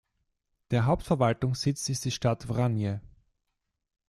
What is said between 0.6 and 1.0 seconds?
Der